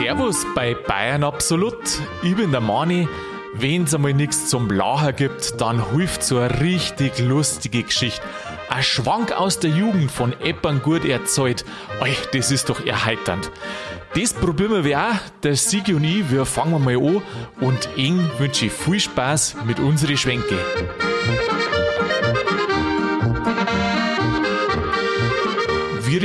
[0.00, 1.76] Servus bei Bayern Absolut.
[2.22, 3.06] Ich bin der Mani.
[3.52, 8.22] Wenn es einmal nichts zum Lachen gibt, dann hilft so eine richtig lustige Geschichte.
[8.70, 11.66] Ein Schwank aus der Jugend von Eppern gut erzählt.
[12.02, 13.50] Ey, das ist doch erheiternd.
[14.14, 15.16] Das probieren wir auch.
[15.42, 17.20] Der Sigi und ich, wir fangen mal an.
[17.60, 20.56] Und Ihnen wünsche ich viel Spaß mit unseren Schwänke.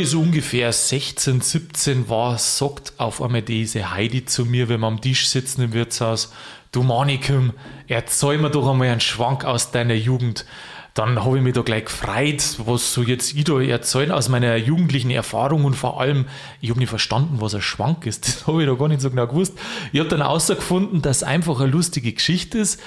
[0.01, 4.87] Ich so ungefähr 16, 17 war, sagt auf einmal diese Heidi zu mir, wenn wir
[4.87, 6.33] am Tisch sitzen im Wirtshaus,
[6.71, 7.53] du Manikum,
[7.87, 10.45] erzähl mir doch einmal einen Schwank aus deiner Jugend.
[10.93, 14.55] Dann habe ich mich da gleich gefreut, was so jetzt ich da erzählen aus meiner
[14.55, 16.25] jugendlichen Erfahrung und vor allem,
[16.61, 18.25] ich habe nicht verstanden, was ein Schwank ist.
[18.25, 19.53] Das habe ich da gar nicht so genau gewusst.
[19.91, 22.81] Ich habe dann herausgefunden, dass es einfach eine lustige Geschichte ist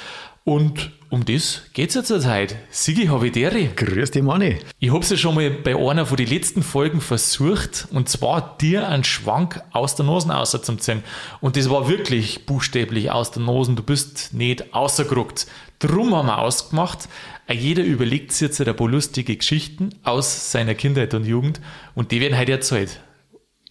[0.49, 2.57] und um das geht es ja zurzeit.
[2.71, 3.69] Sigi Havidere.
[3.77, 4.57] Grüß dich, Manni.
[4.79, 8.57] Ich habe es ja schon mal bei einer von den letzten Folgen versucht, und zwar
[8.59, 11.03] dir einen Schwank aus der Nase rauszuziehen.
[11.43, 13.75] Und das war wirklich buchstäblich aus der Nase.
[13.75, 15.47] Du bist nicht rausgerückt.
[15.81, 17.09] Drum haben wir ausgemacht,
[17.51, 21.61] jeder überlegt sich jetzt ein paar lustige Geschichten aus seiner Kindheit und Jugend
[21.95, 23.01] und die werden heute erzählt.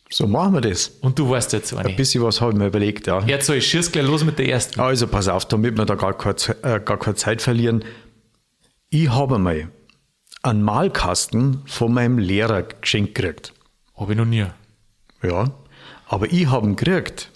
[0.09, 0.87] So machen wir das.
[1.01, 1.73] Und du weißt jetzt.
[1.73, 3.21] Ein bisschen was habe ich mir überlegt, ja.
[3.25, 4.79] Jetzt soll ich schieß gleich los mit der ersten.
[4.79, 7.83] Also pass auf, damit wir da gar keine, äh, gar keine Zeit verlieren.
[8.89, 9.69] Ich habe mal
[10.43, 13.53] einen Malkasten von meinem Lehrer geschenkt gekriegt.
[13.95, 14.45] Habe ich noch nie.
[15.21, 15.51] Ja,
[16.07, 17.31] aber ich habe ihn gekriegt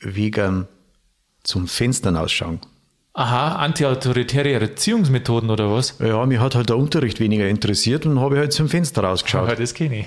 [0.00, 0.66] wegen
[1.42, 2.60] zum Fenstern ausschauen.
[3.12, 5.98] Aha, antiautoritäre Erziehungsmethoden oder was?
[5.98, 9.48] Ja, mir hat halt der Unterricht weniger interessiert und habe halt zum Fenster rausgeschaut.
[9.48, 10.06] Ja, das kenne ich.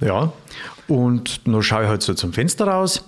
[0.00, 0.32] Ja,
[0.88, 3.04] und dann schaue ich halt so zum Fenster raus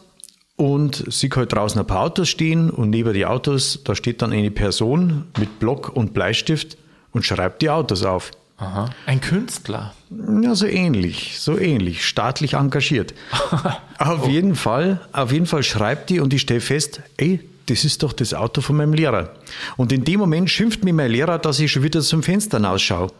[0.56, 4.32] und sehe halt draußen ein paar Autos stehen und neben die Autos, da steht dann
[4.32, 6.78] eine Person mit Block und Bleistift
[7.12, 8.30] und schreibt die Autos auf.
[8.58, 8.88] Aha.
[9.04, 9.94] Ein Künstler.
[10.42, 13.12] Ja, so ähnlich, so ähnlich, staatlich engagiert.
[13.98, 14.28] auf oh.
[14.28, 18.14] jeden Fall, auf jeden Fall schreibt die und ich stelle fest, ey, das ist doch
[18.14, 19.30] das Auto von meinem Lehrer.
[19.76, 23.10] Und in dem Moment schimpft mir mein Lehrer, dass ich schon wieder zum Fenster ausschaue.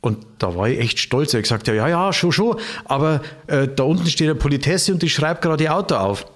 [0.00, 1.34] Und da war ich echt stolz.
[1.34, 5.02] Er hat gesagt, ja, ja, schon, schon, aber äh, da unten steht eine Politesse und
[5.02, 6.26] die schreibt gerade ihr Auto auf.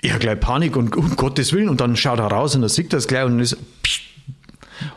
[0.00, 1.68] Ich habe gleich Panik und um Gottes Willen.
[1.68, 4.02] Und dann schaut er raus und er sieht das gleich und ist psch,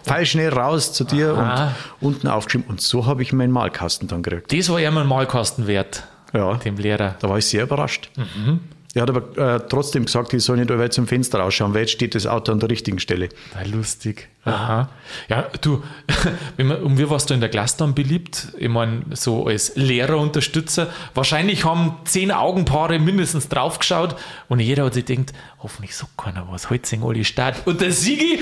[0.03, 1.75] fall schnell raus zu dir Aha.
[1.99, 2.69] und unten aufgeschrieben.
[2.69, 4.53] Und so habe ich meinen Malkasten dann gekriegt.
[4.53, 6.03] Das war ja mein Malkasten wert.
[6.33, 6.55] Ja.
[6.55, 7.15] Dem Lehrer.
[7.19, 8.09] Da war ich sehr überrascht.
[8.15, 8.61] Mhm.
[8.93, 11.91] Er hat aber äh, trotzdem gesagt, ich soll nicht weit zum Fenster rausschauen, weil jetzt
[11.91, 13.29] steht das Auto an der richtigen Stelle.
[13.55, 14.27] Na, lustig.
[14.43, 14.89] Aha.
[15.29, 15.81] Ja, du,
[16.57, 18.49] wenn man, und wie warst du in der Klasse dann beliebt?
[18.57, 20.87] Ich meine, so als Lehrerunterstützer.
[21.13, 24.17] Wahrscheinlich haben zehn Augenpaare mindestens draufgeschaut
[24.49, 27.65] und jeder hat sich gedacht, hoffentlich sagt keiner was, heute sind alle Start.
[27.65, 28.39] Und der Sigi,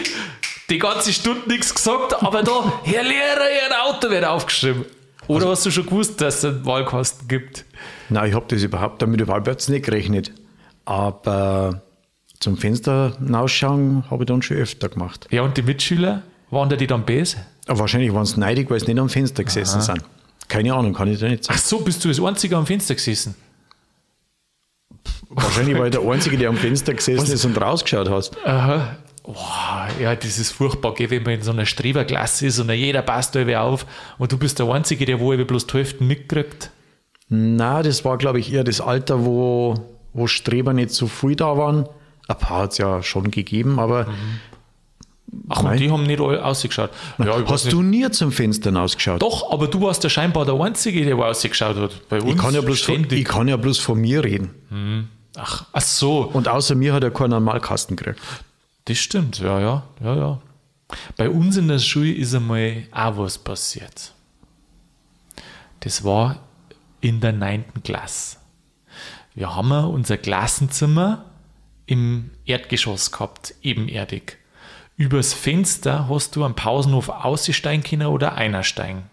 [0.71, 4.85] die ganze Stunde nichts gesagt, aber da, Herr Lehrer, Ihr Auto wird aufgeschrieben.
[5.27, 7.65] Oder also, hast du schon gewusst, dass es einen Wahlkasten gibt?
[8.09, 10.31] Nein, ich habe das überhaupt damit überhaupt nicht gerechnet.
[10.89, 11.83] Aber
[12.39, 15.27] zum Fenster hinausschauen habe ich dann schon öfter gemacht.
[15.29, 17.37] Ja, und die Mitschüler, waren die dann böse?
[17.67, 19.83] wahrscheinlich waren sie neidig, weil sie nicht am Fenster gesessen Aha.
[19.83, 20.01] sind.
[20.47, 21.59] Keine Ahnung, kann ich da nicht sagen.
[21.59, 23.35] Ach so, bist du das Einzige am Fenster gesessen?
[25.29, 27.29] Wahrscheinlich war ich der Einzige, der am Fenster gesessen Was?
[27.29, 28.35] ist und rausgeschaut hast.
[28.43, 28.97] Aha.
[29.21, 33.03] Boah, ja, das ist furchtbar, gell, wenn man in so einer Streberklasse ist und jeder
[33.03, 33.85] passt da auf
[34.17, 36.71] und du bist der Einzige, der wo bloß die Hälfte mitkriegt.
[37.27, 41.57] Na, das war, glaube ich, eher das Alter, wo, wo Streber nicht so viel da
[41.57, 41.87] waren.
[42.27, 44.05] Ein paar hat es ja schon gegeben, aber.
[44.05, 44.39] Mhm.
[45.47, 46.89] Ach, und die haben nicht alle ausgeschaut.
[47.19, 49.21] Ja, Hast du nie zum Fenster ausgeschaut?
[49.21, 52.09] Doch, aber du warst ja scheinbar der Einzige, der ausgeschaut hat.
[52.09, 54.49] Bei uns ich, kann ja bloß von, ich kann ja bloß von mir reden.
[54.69, 55.07] Mhm.
[55.37, 56.21] Ach, ach so.
[56.21, 58.19] Und außer mir hat er keinen Normalkasten gekriegt.
[58.85, 60.41] Das stimmt, ja, ja, ja, ja.
[61.15, 64.13] Bei uns in der Schule ist einmal auch was passiert.
[65.81, 66.37] Das war
[66.99, 67.65] in der 9.
[67.83, 68.38] Klasse.
[69.35, 71.25] Wir haben unser Klassenzimmer
[71.85, 74.37] im Erdgeschoss gehabt, ebenerdig.
[74.97, 79.03] Übers Fenster hast du am Pausenhof aussteigen oder einsteigen.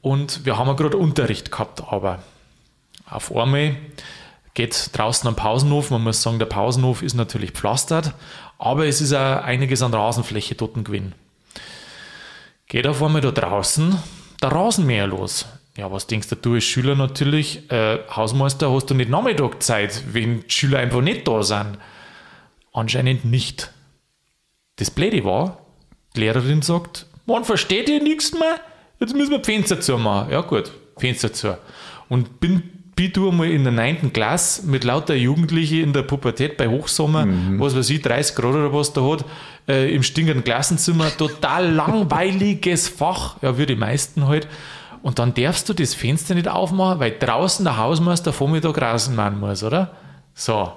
[0.00, 2.22] Und wir haben gerade Unterricht gehabt, aber
[3.08, 3.76] auf einmal
[4.54, 5.90] geht draußen am Pausenhof.
[5.90, 8.14] Man muss sagen, der Pausenhof ist natürlich pflastert,
[8.58, 11.14] aber es ist auch einiges an Rasenfläche dort gewesen.
[12.66, 13.98] Geht auf einmal da draußen
[14.40, 15.46] der Rasenmäher los.
[15.76, 20.02] Ja, was denkst du, du als Schüler natürlich, äh, Hausmeister, hast du nicht Nachmittag Zeit,
[20.12, 21.78] wenn die Schüler einfach nicht da sind?
[22.74, 23.72] Anscheinend nicht.
[24.76, 25.58] Das Blöde war,
[26.14, 28.60] die Lehrerin sagt, man versteht ihr nichts mehr,
[29.00, 30.30] jetzt müssen wir Fenster zu machen.
[30.30, 31.56] Ja gut, Fenster zu.
[32.10, 32.62] Und bin,
[32.94, 34.12] bin du mal in der 9.
[34.12, 37.58] Klasse mit lauter Jugendlichen in der Pubertät bei Hochsommer, mhm.
[37.58, 39.24] was weiß ich, 30 Grad oder was da hat,
[39.68, 44.46] äh, im stinkenden Klassenzimmer, total langweiliges Fach, ja, wie die meisten halt.
[45.02, 49.40] Und dann darfst du das Fenster nicht aufmachen, weil draußen der Hausmeister Vormittag Rasen machen
[49.40, 49.90] muss, oder?
[50.34, 50.72] So.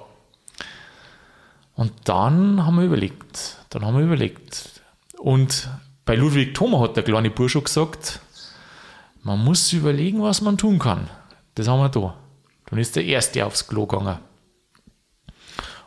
[1.74, 3.58] Und dann haben wir überlegt.
[3.70, 4.82] Dann haben wir überlegt.
[5.18, 5.68] Und
[6.04, 8.20] bei Ludwig Thoma hat der kleine Bursche gesagt,
[9.22, 11.08] man muss überlegen, was man tun kann.
[11.54, 12.14] Das haben wir da.
[12.66, 14.18] Dann ist der Erste aufs Klo gegangen.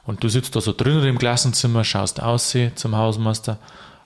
[0.05, 3.59] Und du sitzt da so drinnen im Klassenzimmer, schaust aus zum Hausmeister.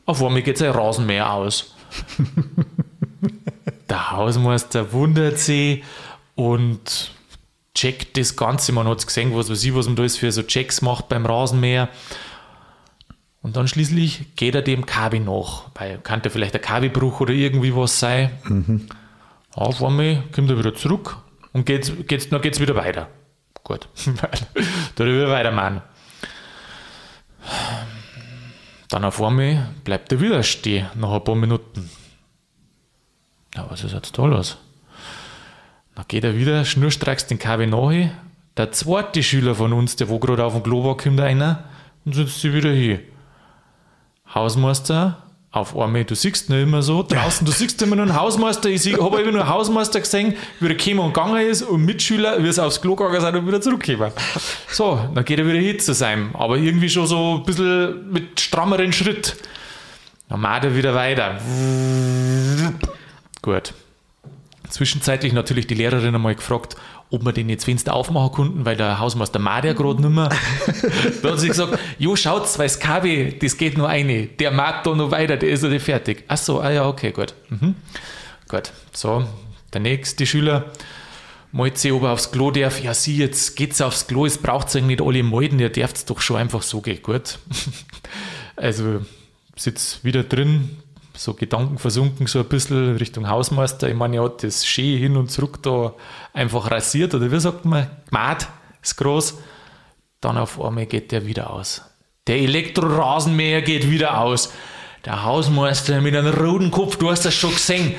[0.06, 1.74] Auf einmal geht sein Rasenmäher aus.
[3.89, 5.83] der Hausmeister wundert sich
[6.35, 7.13] und
[7.75, 8.71] checkt das Ganze.
[8.71, 11.25] Man hat gesehen, was weiß ich, was man da ist für so Checks macht beim
[11.25, 11.89] Rasenmäher.
[13.41, 17.75] Und dann schließlich geht er dem Kabel nach, weil könnte vielleicht ein Kabelbruch oder irgendwie
[17.75, 18.31] was sein.
[18.45, 18.88] Mhm.
[19.51, 21.18] Auf einmal kommt er wieder zurück
[21.51, 23.09] und geht, geht's, dann geht es wieder weiter.
[23.63, 23.88] Gut,
[24.95, 25.81] da wieder weitermachen.
[28.89, 31.89] Dann auf einmal bleibt er wieder stehen, nach ein paar Minuten.
[33.56, 34.58] Na, was ist jetzt da los?
[35.96, 38.10] Dann geht er wieder schnurstracks den Kabel nach.
[38.58, 41.64] Der zweite Schüler von uns, der wo gerade auf dem Klo war, kommt einer
[42.06, 43.00] und setzt sich wieder hier.
[44.34, 48.70] Hausmeister, auf einmal, du siehst nicht immer so draußen, du siehst immer nur einen Hausmeister.
[48.70, 52.44] Ich habe immer nur einen Hausmeister gesehen, wie er gekommen und gegangen ist und Mitschüler,
[52.44, 54.12] wie es aufs Klo gegangen sind und wieder zurückgekommen.
[54.68, 58.40] So, dann geht er wieder hin zu sein, aber irgendwie schon so ein bisschen mit
[58.40, 59.36] strammeren Schritt.
[60.28, 61.40] Dann macht er wieder weiter.
[63.44, 63.74] Gut.
[64.69, 66.78] Zwischenzeitlich natürlich die Lehrerin einmal gefragt,
[67.12, 70.30] ob wir den jetzt Fenster aufmachen konnten, weil der Hausmeister mag ja gerade nicht mehr.
[71.22, 74.25] da hat sie gesagt, jo, schaut's, weil das KW, das geht nur eine.
[74.28, 76.24] Der mag da noch weiter, der ist ja nicht fertig.
[76.28, 77.36] Ach so, ah ja, okay, gut.
[77.50, 77.75] Mhm.
[78.48, 79.28] Gut, so,
[79.74, 80.72] der nächste Schüler
[81.51, 82.81] malt sich, ob er aufs Klo darf.
[82.81, 86.10] Ja, sie, jetzt geht's aufs Klo, es braucht es eigentlich nicht alle melden, ihr dürft
[86.10, 87.04] doch schon einfach so gehen.
[87.04, 87.38] Gut.
[88.56, 89.01] also,
[89.56, 90.78] sitzt wieder drin,
[91.15, 93.88] so Gedanken versunken, so ein bisschen Richtung Hausmeister.
[93.88, 95.94] Ich meine, er hat das schön hin und zurück da
[96.33, 98.48] einfach rasiert oder wie sagt man, gemacht,
[98.81, 99.38] ist groß.
[100.21, 101.83] Dann auf einmal geht der wieder aus.
[102.27, 104.51] Der Elektrorasenmäher geht wieder aus.
[105.06, 107.95] Der Hausmeister mit einem roten Kopf, du hast das schon gesehen.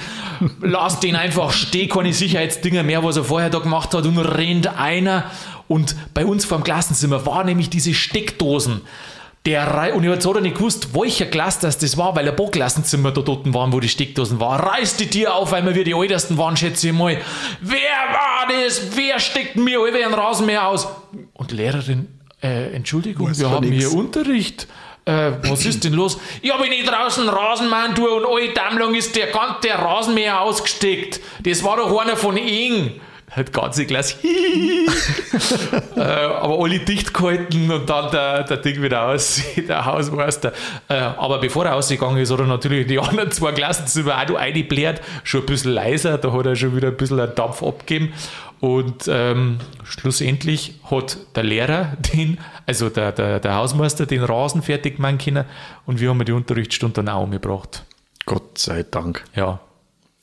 [0.63, 4.67] Lass den einfach stehen, keine Sicherheitsdinger mehr, was er vorher da gemacht hat und rennt
[4.67, 5.31] einer.
[5.69, 8.81] Und bei uns vor dem Klassenzimmer war nämlich diese Steckdosen
[9.47, 12.35] der Rei und ich habe so nicht gewusst, welcher Glas das, das war, weil ein
[12.35, 14.61] paar Klassenzimmer da dort waren, wo die Steckdosen waren.
[14.61, 17.19] Reiß die Tür auf, weil wir die ältesten waren, schätze ich mal.
[17.61, 18.97] Wer war das?
[18.97, 20.89] Wer steckt mir über einen Rasenmäher aus?
[21.35, 22.09] Und die Lehrerin,
[22.43, 23.85] äh, Entschuldigung, was wir haben nix.
[23.85, 24.67] hier Unterricht.
[25.05, 26.19] Äh, was ist denn los?
[26.41, 31.21] Ich habe nicht draußen Rasenmann tue und alle Dammlung ist der ganze Rasenmäher ausgesteckt.
[31.43, 32.99] Das war doch einer von Ihnen
[33.35, 34.17] halt ganze Glas,
[35.97, 40.53] äh, aber alle dicht gehalten und dann der, der Ding wieder aus, der Hausmeister.
[40.89, 44.37] Äh, aber bevor er ausgegangen ist, hat er natürlich die anderen zwei Klassenzimmer auch noch
[44.37, 48.13] eingebläht, schon ein bisschen leiser, da hat er schon wieder ein bisschen einen Dampf abgegeben.
[48.61, 54.99] Und ähm, schlussendlich hat der Lehrer den, also der, der, der Hausmeister, den Rasen fertig
[54.99, 55.45] machen können
[55.85, 57.85] und wir haben die Unterrichtsstunde dann auch umgebracht.
[58.25, 59.25] Gott sei Dank.
[59.35, 59.61] Ja,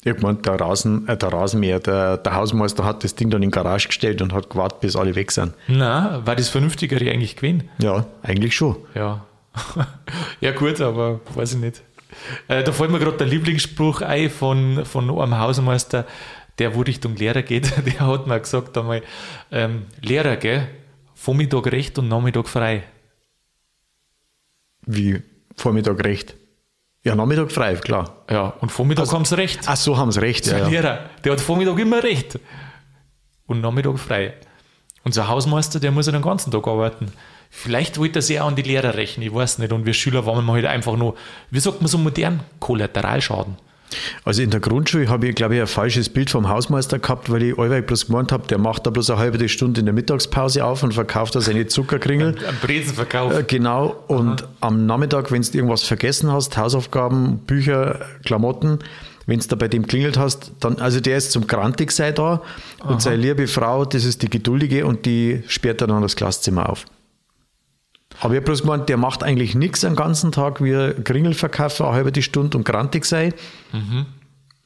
[0.04, 3.50] ich meine, der, Rasen, äh, der Rasenmäher, der, der Hausmeister hat das Ding dann in
[3.52, 5.54] die Garage gestellt und hat gewartet, bis alle weg sind.
[5.68, 7.70] Na, war das Vernünftigere eigentlich gewesen?
[7.80, 8.78] Ja, eigentlich schon.
[8.96, 9.26] Ja.
[10.42, 11.84] ja, gut, aber weiß ich nicht.
[12.48, 16.06] Äh, da fällt mir gerade der Lieblingsspruch ein von, von einem Hausmeister,
[16.58, 17.72] der wo Richtung Lehrer geht.
[17.86, 19.02] Der hat mir gesagt einmal,
[19.52, 20.68] ähm, Lehrer, gell,
[21.14, 22.84] Vormittag recht und Nachmittag frei.
[24.86, 25.22] Wie
[25.56, 26.36] Vormittag recht?
[27.04, 28.24] Ja, Nachmittag frei, klar.
[28.30, 29.62] Ja, und Vormittag also, haben sie recht.
[29.66, 30.68] Ach so, haben sie recht, ja.
[30.68, 32.40] Lehrer, der hat Vormittag immer recht.
[33.48, 34.36] Und Nachmittag frei.
[35.04, 37.12] Unser Hausmeister, der muss ja den ganzen Tag arbeiten.
[37.50, 39.74] Vielleicht wollte er sehr an die Lehrer rechnen, ich weiß nicht.
[39.74, 41.16] Und wir Schüler waren halt einfach nur,
[41.50, 43.58] wie sagt man so modern, Kollateralschaden.
[44.24, 47.44] Also in der Grundschule habe ich, glaube ich, ein falsches Bild vom Hausmeister gehabt, weil
[47.44, 50.64] ich allweil bloß gemeint habe, der macht da bloß eine halbe Stunde in der Mittagspause
[50.64, 52.36] auf und verkauft da seine Zuckerkringel.
[52.48, 53.38] Ein Brezenverkauf.
[53.38, 54.04] Äh, genau.
[54.08, 54.50] Und Aha.
[54.62, 58.80] am Nachmittag, wenn du irgendwas vergessen hast, Hausaufgaben, Bücher, Klamotten,
[59.26, 62.42] wenn du da bei dem klingelt hast, dann, also der ist zum Grantig sei da
[62.84, 63.00] und Aha.
[63.00, 66.86] seine liebe Frau, das ist die Geduldige und die sperrt dann das Klasszimmer auf.
[68.22, 71.88] Aber ich habe bloß gemeint, der macht eigentlich nichts den ganzen Tag, wie ein Kringelverkäufer,
[71.88, 73.34] eine halbe Stunde und grantig sei.
[73.72, 74.06] Mhm.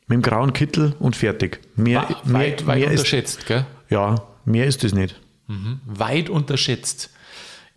[0.07, 1.61] Mit dem grauen Kittel und fertig.
[1.75, 3.65] Mehr, Wa mehr, weit, weit mehr unterschätzt, ist, gell?
[3.89, 5.19] Ja, mehr ist es nicht.
[5.47, 5.79] Mhm.
[5.85, 7.09] Weit unterschätzt.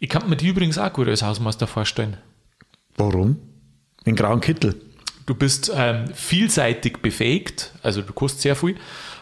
[0.00, 2.16] Ich kann mir die übrigens auch gut als Hausmeister vorstellen.
[2.96, 3.36] Warum?
[3.98, 4.74] Mit dem grauen Kittel.
[5.26, 8.76] Du bist ähm, vielseitig befähigt, also du kostest sehr viel.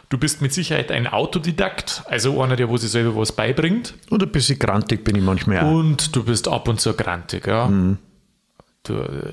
[0.09, 3.95] Du bist mit Sicherheit ein Autodidakt, also einer, der wo sich selber was beibringt.
[4.09, 5.71] Und ein bisschen grantig bin ich manchmal auch.
[5.71, 7.67] Und du bist ab und zu grantig, ja.
[7.67, 7.99] Mhm.
[8.85, 9.33] Du, äh,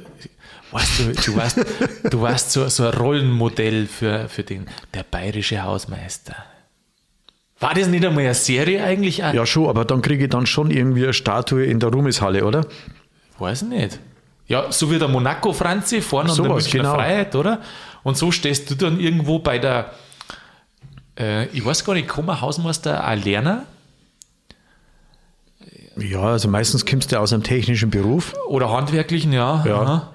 [0.72, 1.60] weißt du, du warst,
[2.10, 4.66] du warst so, so ein Rollenmodell für, für den,
[4.96, 6.36] der bayerische Hausmeister.
[7.60, 9.24] War das nicht einmal eine Serie eigentlich?
[9.24, 9.34] auch?
[9.34, 12.66] Ja, schon, aber dann kriege ich dann schon irgendwie eine Statue in der Ruhmeshalle, oder?
[13.38, 14.00] Weiß nicht.
[14.48, 16.96] Ja, so wie der Monaco-Franzi vorne an der Münchner genau.
[16.96, 17.62] Freiheit, oder?
[18.04, 19.94] Und so stehst du dann irgendwo bei der,
[21.20, 23.62] äh, ich weiß gar nicht, kann man Hausmeister auch lernen?
[25.98, 28.34] Ja, also meistens kommst du aus einem technischen Beruf.
[28.48, 29.64] Oder handwerklichen, ja.
[29.66, 29.82] Ja.
[29.82, 30.14] aha.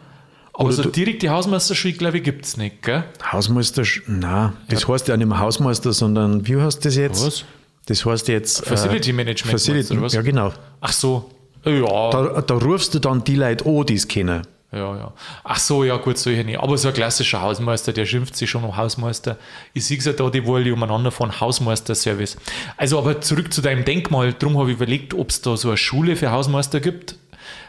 [0.52, 3.05] Aber Oder so du- direkt die Hausmeisterschule, glaube ich, gibt es nicht, gell?
[3.31, 7.25] Hausmeister, na, das heißt ja nicht mehr Hausmeister, sondern wie heißt das jetzt?
[7.25, 7.45] Was?
[7.87, 8.67] Das heißt jetzt.
[8.67, 10.12] Facility Management Facility, oder was?
[10.14, 10.52] ja, genau.
[10.81, 11.31] Ach so.
[11.64, 14.43] Ja, Da, da rufst du dann die Leute an, die es kennen.
[14.71, 15.13] Ja, ja.
[15.45, 16.59] Ach so, ja, gut, solche nicht.
[16.59, 19.39] Aber so ein klassischer Hausmeister, der schimpft sich schon um Hausmeister.
[19.73, 22.37] Ich sehe ja da, die wollen umeinander von Hausmeister-Service.
[22.77, 24.35] Also, aber zurück zu deinem Denkmal.
[24.35, 27.17] Darum habe ich überlegt, ob es da so eine Schule für Hausmeister gibt.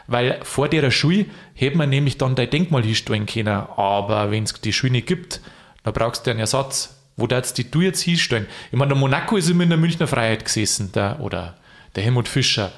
[0.08, 3.48] Weil vor der Schule hätte man nämlich dann dein Denkmal hinstellen können.
[3.48, 5.40] Aber wenn es die Schule nicht gibt,
[5.84, 6.96] dann brauchst du einen Ersatz.
[7.16, 8.46] Wo darfst die du jetzt hinstellen?
[8.70, 11.56] Ich meine, der Monaco ist immer in der Münchner Freiheit gesessen, der, oder
[11.94, 12.72] der Helmut Fischer.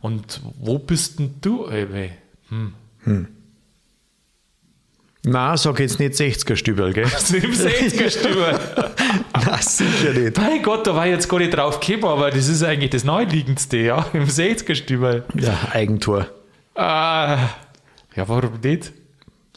[0.00, 1.66] Und wo bist denn du?
[1.66, 2.12] Ey,
[5.22, 7.04] Na, sag jetzt nicht 60er Stübel, gell?
[7.04, 8.58] Im 60er-Stüber.
[9.34, 10.36] Na, sicher nicht.
[10.38, 13.04] Mein Gott, da war ich jetzt gar nicht drauf gekommen, aber das ist eigentlich das
[13.04, 15.24] Naheliegendste, ja, im 60er-Stüber.
[15.34, 16.26] Ja, Eigentor.
[16.74, 17.36] Ah,
[18.16, 18.92] ja, warum nicht?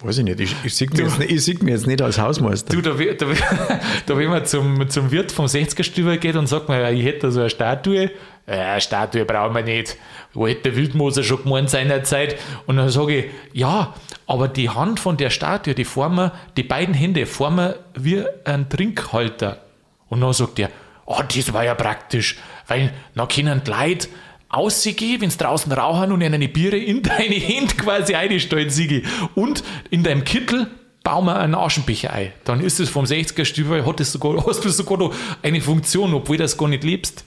[0.03, 0.39] Weiß ich nicht.
[0.41, 2.73] Ich, ich sehe mich, jetzt nicht- ich sehe mich jetzt nicht als Hausmeister.
[2.75, 3.25] Du, da, da,
[4.05, 7.31] da wenn man zum, zum Wirt vom 60er-Stüber geht und sagt man, ich hätte da
[7.31, 8.11] so eine Statue,
[8.45, 9.95] eine Statue brauchen wir nicht.
[10.33, 12.35] Wo hätte der Wildmoser schon gemeint seinerzeit?
[12.65, 13.93] Und dann sage ich, ja,
[14.27, 19.61] aber die Hand von der Statue, die formen, die beiden Hände formen wie ein Trinkhalter.
[20.09, 20.69] Und dann sagt er,
[21.05, 24.07] oh, das war ja praktisch, weil dann können die Leute
[24.53, 29.03] ausgehen, wenn sie draußen rauchen und eine Biere in deine Hände quasi einstellen, Sigi.
[29.35, 30.67] Und in deinem Kittel
[31.03, 32.31] bauen wir einen Aschenbecher ein.
[32.45, 36.13] Dann ist es vom 60er Stüber, hat das sogar, hast du sogar noch eine Funktion,
[36.13, 37.25] obwohl du das gar nicht lebst.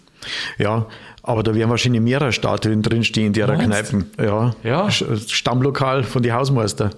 [0.58, 0.86] Ja,
[1.22, 3.46] aber da werden wahrscheinlich mehrere Statuen drinstehen in der?
[3.56, 4.10] Kneipen.
[4.18, 4.54] Ja.
[4.62, 4.86] Ja.
[4.86, 6.90] Sch- Stammlokal von den Hausmeister.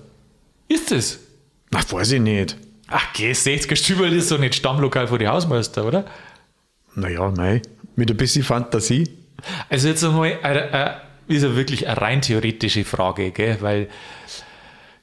[0.68, 1.18] Ist es?
[1.74, 2.56] Ach, weiß ich nicht.
[2.88, 6.04] Ach, geh, 60er Stüber ist so nicht Stammlokal für die Hausmeister, oder?
[6.94, 7.62] Naja, nein.
[7.96, 9.08] Mit ein bisschen Fantasie.
[9.68, 10.90] Also jetzt einmal, äh, äh,
[11.28, 13.58] ist ja wirklich eine rein theoretische Frage, gell?
[13.60, 13.88] weil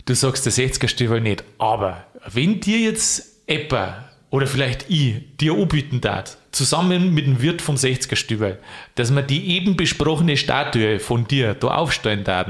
[0.05, 5.53] du sagst der 60er Stiefel nicht, aber wenn dir jetzt Epper oder vielleicht ich dir
[5.53, 8.59] anbieten darf, zusammen mit dem Wirt vom 60er Stiefel,
[8.95, 12.47] dass wir die eben besprochene Statue von dir da aufstellen darf,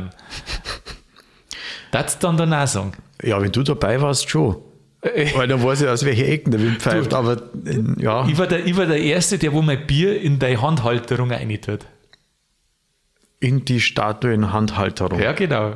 [1.92, 2.94] das dann danach sagen.
[3.22, 4.58] Ja, wenn du dabei warst, schon.
[5.36, 7.12] Weil dann weiß ich, aus welchen Ecken der Wind pfeift.
[7.12, 7.42] Du- aber
[7.98, 11.32] ja, Ich war, der, ich war der Erste, der wo mein Bier in deine Handhalterung
[11.32, 11.82] reintut.
[13.40, 15.20] in die Statuenhandhalterung.
[15.20, 15.76] Ja, genau.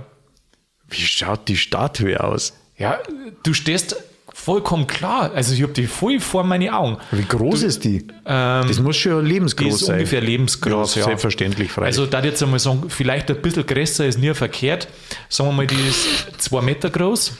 [0.88, 2.54] Wie schaut die Statue aus?
[2.78, 3.00] Ja,
[3.44, 3.96] du stehst
[4.34, 5.32] vollkommen klar.
[5.36, 6.98] Also ich habe die voll vor meine Augen.
[7.12, 8.08] Wie groß ist die?
[8.24, 9.96] das muss schon Ähm, Die lebensgroß ist sein.
[9.98, 10.96] ungefähr lebensgroß.
[10.96, 11.88] Ja, Ja, selbstverständlich, freilich.
[11.88, 14.88] Also da jetzt einmal sagen, vielleicht ein bisschen größer ist nie verkehrt.
[15.28, 17.34] Sagen wir mal, die ist zwei Meter groß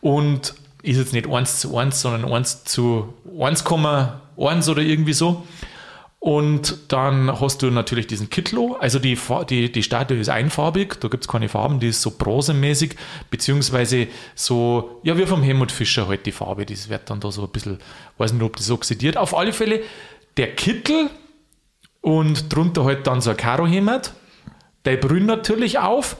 [0.00, 0.54] und
[0.84, 5.44] ist jetzt nicht 1 zu 1, sondern 1 zu 1,1 oder irgendwie so.
[6.20, 9.18] Und dann hast du natürlich diesen Kitlo, also die,
[9.50, 12.96] die, die Statue ist einfarbig, da gibt es keine Farben, die ist so bronzemäßig,
[13.28, 17.42] beziehungsweise so, ja, wie vom Helmut Fischer halt die Farbe, das wird dann da so
[17.42, 17.78] ein bisschen,
[18.16, 19.18] weiß nicht, ob das oxidiert.
[19.18, 19.82] Auf alle Fälle,
[20.38, 21.10] der Kittel
[22.00, 24.14] und drunter halt dann so ein Karohemd,
[24.86, 26.16] der brünnt natürlich auf.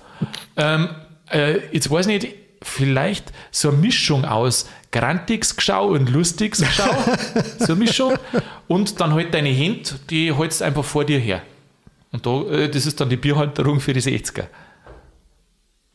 [0.59, 0.91] Ähm,
[1.31, 6.97] äh, jetzt weiß ich nicht, vielleicht so eine Mischung aus Grantigsgeschau und Lustigsgeschau.
[7.59, 8.15] so eine Mischung.
[8.67, 11.43] Und dann halt deine Hände, die hältst einfach vor dir her.
[12.11, 14.47] Und da, äh, das ist dann die Bierhalterung für die 60er.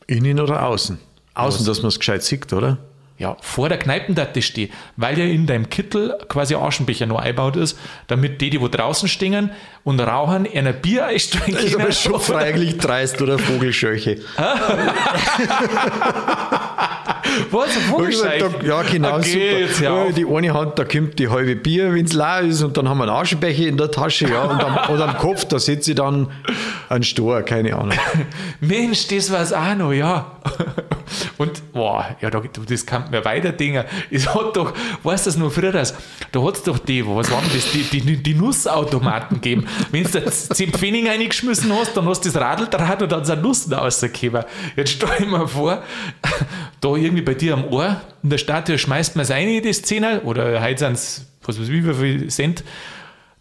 [0.06, 0.98] Innen oder außen?
[1.34, 1.66] Außen, Was?
[1.66, 2.78] dass man es gescheit sieht, oder?
[3.16, 7.56] Ja, vor der Kneipendatte stehe, weil ja in deinem Kittel quasi ein Aschenbecher noch eingebaut
[7.56, 9.50] ist, damit die, die wo draußen stehen
[9.84, 14.22] und rauchen, ein Bier einstellen Das ist aber schon freilich dreist oder Vogelscheuche.
[17.50, 18.42] Was, Vogelscheich?
[18.64, 19.16] Ja, genau.
[19.18, 19.92] Okay, super.
[19.92, 20.14] auf.
[20.14, 22.98] Die eine Hand, da kommt die halbe Bier, wenn es leer ist, und dann haben
[22.98, 25.96] wir einen Aschenbecher in der Tasche, ja, und am, und am Kopf, da sitze ich
[25.96, 26.28] dann
[26.88, 27.98] ein Stor, keine Ahnung.
[28.60, 30.26] Mensch, das war's auch noch, ja.
[31.38, 33.84] Und, boah, ja, da, das kann mir weiter Dinger.
[34.10, 37.44] Es hat doch, weißt du das noch früher, da hat es doch die, was waren
[37.52, 39.66] das, die, die, die Nussautomaten gegeben.
[39.90, 43.24] Wenn du da 10 Pfennig reingeschmissen hast, dann hast du das Radl dran und dann
[43.24, 44.44] sind Nussen rausgekommen.
[44.76, 45.82] Jetzt stell ich mir vor,
[46.80, 49.82] da irgendwie bei dir am Ohr, in der Statue schmeißt man es rein in das
[49.82, 52.64] Zehner, oder heute sind es, was weiß ich, wie viel Cent,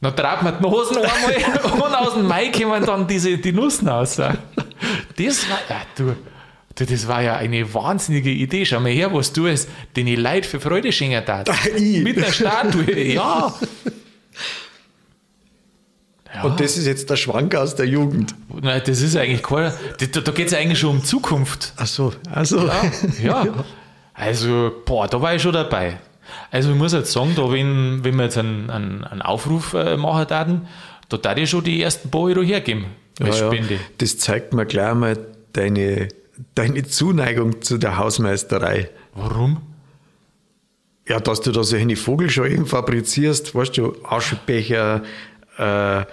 [0.02, 3.88] dann traut man die Nosen einmal und aus dem Mai kommen dann diese, die Nussen
[3.90, 4.16] raus.
[4.16, 6.16] Das war, ja, du,
[6.76, 8.66] du, das war ja eine wahnsinnige Idee.
[8.66, 9.68] Schau mal her, was du es
[9.98, 11.68] den Leid für Freude schenken darf.
[11.76, 12.02] Ich?
[12.02, 13.54] Mit der Statue, ja.
[16.44, 18.36] Und das ist jetzt der Schwank aus der Jugend.
[18.62, 19.74] Nein, das ist eigentlich kein.
[20.12, 21.74] Da, da geht es eigentlich schon um Zukunft.
[21.78, 22.68] Ach so, also.
[23.22, 23.46] Ja, ja.
[24.14, 25.98] Also, boah, da war ich schon dabei.
[26.52, 29.96] Also, ich muss jetzt sagen, da, wenn, wenn wir jetzt einen, einen, einen Aufruf äh,
[29.96, 30.68] machen würden,
[31.08, 32.88] da darf ich schon die ersten paar Euro hergeben
[33.22, 33.62] als Ja, ja.
[33.98, 35.18] Das zeigt mir gleich mal
[35.54, 36.10] deine,
[36.56, 38.90] deine Zuneigung zu der Hausmeisterei.
[39.16, 39.62] Warum?
[41.08, 45.02] Ja, dass du da so eine Vogelscheuchen fabrizierst, weißt du, Aschenbecher,
[45.58, 46.06] äh,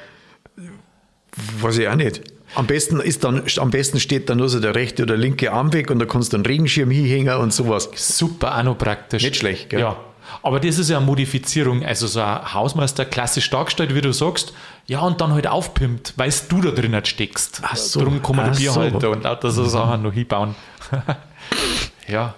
[1.61, 2.23] weiß ich auch nicht.
[2.55, 5.73] Am besten, ist dann, am besten steht dann nur so der rechte oder linke Arm
[5.73, 7.91] weg und da kannst du einen Regenschirm hinhängen und sowas.
[7.95, 9.23] Super, auch noch praktisch.
[9.23, 9.81] Nicht schlecht, gell?
[9.81, 9.97] Ja.
[10.43, 14.53] Aber das ist ja eine Modifizierung, also so ein Hausmeister klassisch dargestellt, wie du sagst,
[14.87, 17.61] ja, und dann halt aufpimpt, weil du da drin steckst.
[17.63, 19.11] Ach so, Darum kann man Bierhalter so.
[19.11, 20.55] und lauter so Sachen noch hinbauen.
[22.09, 22.35] ja.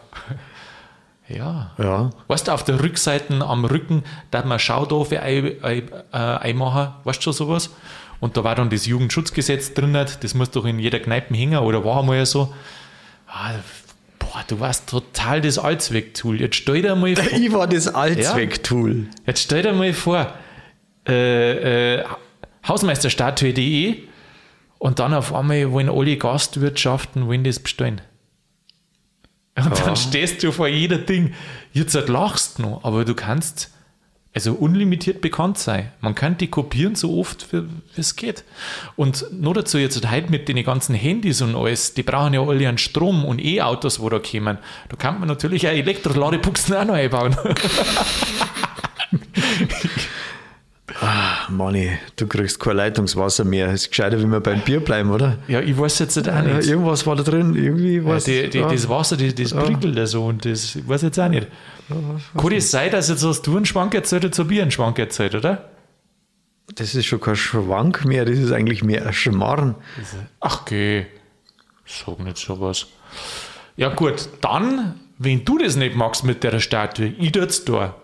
[1.29, 1.73] Ja.
[1.77, 2.11] Ja.
[2.27, 7.19] Weißt du, auf der Rückseite am Rücken, da man Schaudofe ein, ein, äh, einmachen, weißt
[7.19, 7.71] du schon sowas?
[8.21, 11.85] Und da war dann das Jugendschutzgesetz drin, das muss doch in jeder Kneipe hängen, oder
[11.85, 12.53] war einmal so.
[13.29, 13.53] Ah,
[14.19, 16.41] boah, du warst total das Allzwecktool.
[16.41, 19.07] Jetzt stell dir mal vor, Ich war das Allzwecktool.
[19.27, 20.35] jetzt stell dir mal vor
[21.07, 22.05] äh, äh,
[22.67, 23.99] Hausmeisterstatue.de
[24.79, 28.01] und dann auf einmal wollen alle Gastwirtschaften wollen das bestellen.
[29.57, 31.35] Und dann stehst du vor jeder Ding.
[31.73, 33.73] Jetzt lachst du noch, aber du kannst
[34.47, 35.91] also unlimitiert bekannt sein.
[36.01, 37.65] Man kann die kopieren so oft, wie
[37.97, 38.45] es geht.
[38.95, 42.43] Und nur dazu jetzt halt heute mit den ganzen Handys und alles, die brauchen ja
[42.43, 44.59] alle einen Strom und E-Autos, wo da kommen.
[44.89, 47.37] Da kann man natürlich auch Elektroladebuchsen auch noch einbauen.
[51.49, 53.73] Manni, du kriegst kein Leitungswasser mehr.
[53.73, 55.39] Ist gescheiter, wenn wir beim Bier bleiben, oder?
[55.47, 56.69] Ja, ich weiß jetzt auch Ja, nicht.
[56.69, 58.25] irgendwas war da drin, irgendwie Ja, was.
[58.25, 58.69] die, die, ja.
[58.69, 61.47] Das Wasser, die, das prickelt da so und das ich weiß jetzt auch nicht.
[62.37, 65.35] Kann das sein, dass jetzt hast du einen Schwank erzählt oder Bier einen Schwank erzählt,
[65.35, 65.71] oder?
[66.75, 69.75] das ist schon kein Schwank mehr, das ist eigentlich mehr ein Schmarrn.
[70.41, 71.07] Ach, geh.
[71.87, 72.87] Sag nicht sowas.
[73.77, 77.95] Ja, gut, dann, wenn du das nicht magst mit der Statue, ich tut's da.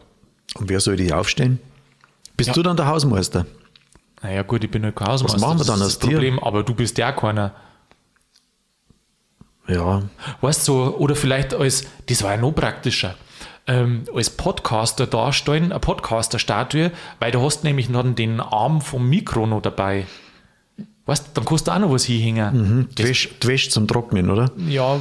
[0.54, 1.60] Und wer soll die aufstellen?
[2.36, 2.54] Bist Ja.
[2.54, 3.46] du dann der Hausmeister?
[4.22, 5.38] Naja, gut, ich bin halt kein Hausmeister.
[5.38, 6.08] machen wir das dann ist aus das?
[6.10, 7.52] Problem, aber du bist ja keiner.
[9.66, 10.02] Ja,
[10.42, 13.14] Weißt du, so, oder vielleicht als, das war ja noch praktischer,
[13.66, 19.46] ähm, als Podcaster darstellen, eine Podcaster-Statue, weil du hast nämlich noch den Arm vom Mikro
[19.46, 20.06] noch dabei.
[21.06, 22.88] Weißt du, dann kannst du auch noch was hinhängen.
[22.96, 24.50] die Wäsche, die Wäsche zum Trocknen, oder?
[24.66, 25.00] Ja,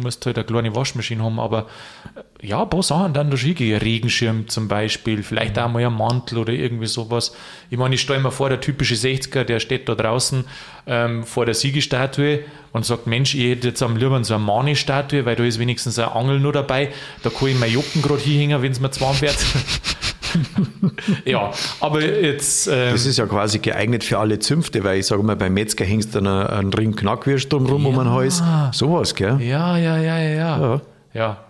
[0.00, 1.66] musst halt eine kleine Waschmaschine haben, aber
[2.14, 3.76] äh, ja, ein paar Sachen dann da schicken.
[3.76, 7.34] Regenschirm zum Beispiel, vielleicht auch mal ein Mantel oder irgendwie sowas.
[7.70, 10.44] Ich meine, ich stelle mir vor, der typische 60er, der steht da draußen
[10.86, 15.24] ähm, vor der Siegestatue und sagt, Mensch, ich hätte jetzt am liebsten so eine Mani-Statue,
[15.26, 16.92] weil da ist wenigstens ein Angel nur dabei.
[17.24, 19.36] Da kann ich mein Jocken gerade hinhängen, wenn es mir zu warm wird.
[21.24, 22.68] ja, aber jetzt...
[22.68, 25.84] Ähm, Das ist ja quasi geeignet für alle Zünfte, weil ich sage mal, beim Metzger
[25.84, 28.42] hängst du dann einen, einen Ring Knackwürst drumrum um den Hals.
[28.72, 29.40] Sowas, gell?
[29.40, 30.60] Ja, ja, ja, ja, ja.
[30.60, 30.80] Ja.
[31.14, 31.44] ja.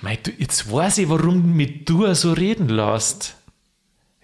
[0.00, 3.36] Mei, du, jetzt weiß ich, warum du mit du so reden lässt.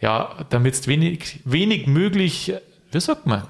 [0.00, 2.52] Ja, damit es wenig, wenig möglich,
[2.92, 3.42] wie sagt man?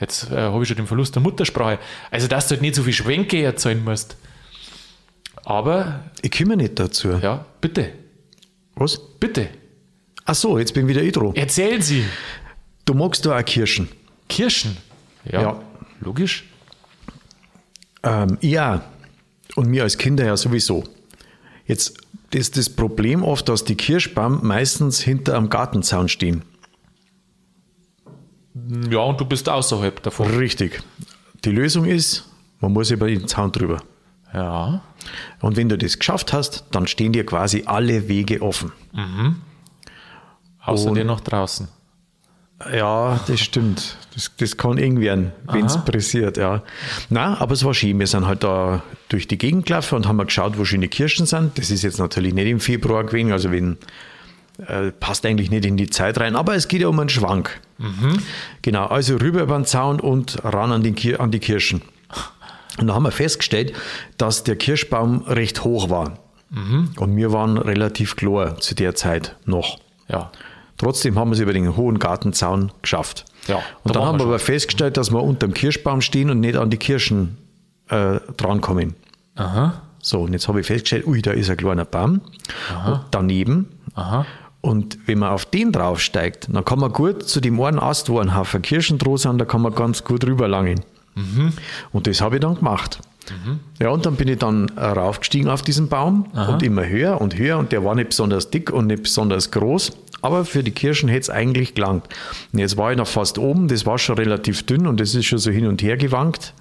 [0.00, 1.78] Jetzt äh, habe ich schon den Verlust der Muttersprache.
[2.10, 4.16] Also, dass du halt nicht so viel Schwenke erzählen musst.
[5.44, 7.18] Aber, Ich komme nicht dazu.
[7.22, 7.90] ja, bitte,
[8.74, 9.00] Was?
[9.18, 9.48] bitte,
[10.24, 11.34] Ach so, jetzt bin wieder ich dran.
[11.34, 12.04] erzählen Sie.
[12.84, 13.88] Du magst da auch Kirschen.
[14.28, 14.76] Kirschen.
[15.24, 15.60] Ja, Ja.
[16.00, 16.44] logisch.
[18.02, 18.84] Ähm, ja,
[19.56, 20.84] und mir als Kinder ja sowieso.
[21.66, 21.98] Jetzt
[22.32, 26.42] ist das Problem oft, dass die Kirschbaum meistens hinter am Gartenzaun stehen.
[28.90, 30.26] Ja, und du bist außerhalb davon.
[30.36, 30.82] Richtig.
[31.44, 32.28] Die Lösung ist,
[32.60, 33.82] man muss über den Zaun drüber.
[34.34, 34.82] Ja.
[35.40, 38.72] Und wenn du das geschafft hast, dann stehen dir quasi alle Wege offen.
[40.64, 41.68] Außer dir noch draußen.
[42.72, 43.96] Ja, das stimmt.
[44.14, 46.62] Das, das kann irgendwie werden, wenn es pressiert, ja.
[47.08, 47.98] Na, aber es war schön.
[47.98, 51.26] Wir sind halt da durch die Gegend gelaufen und haben mal geschaut, wo schöne Kirschen
[51.26, 51.58] sind.
[51.58, 53.78] Das ist jetzt natürlich nicht im Februar gewesen, also wenn,
[54.66, 57.60] äh, passt eigentlich nicht in die Zeit rein, aber es geht ja um einen Schwank.
[58.60, 61.82] Genau, also rüber über den Zaun und ran an, den Kir an die Kirschen.
[62.78, 63.72] Und da haben wir festgestellt,
[64.18, 66.18] dass der Kirschbaum recht hoch war.
[66.96, 69.78] Und wir waren relativ klar zu der Zeit noch.
[70.08, 70.30] Ja.
[70.82, 73.24] Trotzdem haben wir es über den hohen Gartenzaun geschafft.
[73.46, 76.40] Ja, und da dann haben wir aber festgestellt, dass wir unter dem Kirschbaum stehen und
[76.40, 77.38] nicht an die Kirschen
[77.88, 78.94] äh, drankommen.
[79.36, 79.82] Aha.
[80.00, 82.20] So, und jetzt habe ich festgestellt, ui, da ist ein kleiner Baum.
[82.86, 83.68] Und daneben.
[83.94, 84.26] Aha.
[84.60, 88.18] Und wenn man auf den draufsteigt, dann kann man gut zu dem einen Ast, wo
[88.18, 90.80] ein Haufen Kirschen dran sind, da kann man ganz gut rüberlangen.
[91.92, 92.98] Und das habe ich dann gemacht.
[93.80, 97.38] Ja, und dann bin ich dann äh, raufgestiegen auf diesen Baum und immer höher und
[97.38, 101.08] höher und der war nicht besonders dick und nicht besonders groß, Aber für die Kirschen
[101.08, 102.08] hätte es eigentlich gelangt.
[102.52, 105.26] Und jetzt war ich noch fast oben, das war schon relativ dünn und das ist
[105.26, 106.54] schon so hin und her gewankt.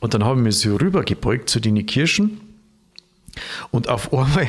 [0.00, 2.40] Und dann habe ich mich so rübergebeugt zu den Kirschen
[3.70, 4.46] und auf einmal,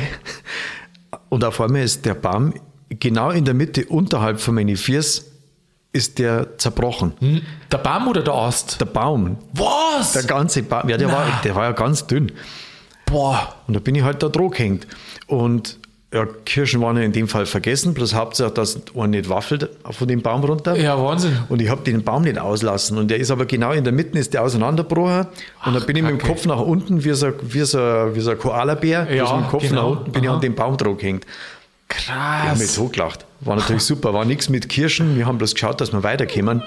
[1.30, 2.53] und auf einmal ist der Baum
[2.89, 5.25] genau in der Mitte unterhalb von meinen Füßen
[5.93, 7.13] ist der zerbrochen.
[7.19, 7.41] Hm?
[7.71, 8.80] Der Baum oder der Ast?
[8.80, 9.38] Der Baum.
[9.53, 10.13] Was?
[10.13, 10.89] Der ganze Baum.
[10.89, 12.32] Ja, der, war, der war ja ganz dünn.
[13.06, 13.56] Boah.
[13.67, 14.86] Und da bin ich halt da dran gehängt.
[15.25, 15.80] Und
[16.13, 20.08] ja, Kirschen waren ja in dem Fall vergessen, bloß Hauptsache, dass einer nicht waffelt von
[20.08, 20.78] dem Baum runter.
[20.78, 21.38] Ja, Wahnsinn.
[21.50, 22.98] Und ich habe den Baum nicht auslassen.
[22.98, 25.28] Und der ist aber genau in der Mitte, ist der auseinandergebrochen.
[25.65, 26.20] Und da bin ich mit dem.
[26.20, 29.13] Kopf nach unten, wie so, wie so, wie so ein Koalabär.
[29.13, 29.82] Ja, mit dem Kopf genau.
[29.82, 30.36] nach unten bin ich Aha.
[30.36, 31.26] an dem Baum dran gehängt.
[31.89, 32.76] Ich habe mich Krass.
[32.76, 33.26] so gelacht.
[33.41, 34.13] War natürlich super.
[34.13, 35.17] War nichts mit Kirschen.
[35.17, 36.63] Wir haben bloß geschaut, dass wir weiterkommen.